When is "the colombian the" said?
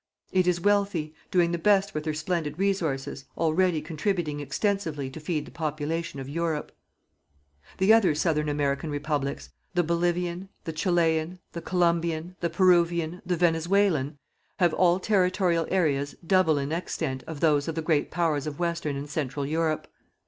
11.51-12.49